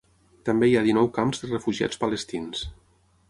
[0.49, 2.65] També hi ha dinou camps de refugiats palestins.